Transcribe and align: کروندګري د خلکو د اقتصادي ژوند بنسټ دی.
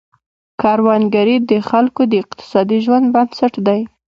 کروندګري 0.61 1.35
د 1.49 1.51
خلکو 1.69 2.01
د 2.11 2.13
اقتصادي 2.23 2.77
ژوند 2.85 3.05
بنسټ 3.13 3.53
دی. 3.67 3.81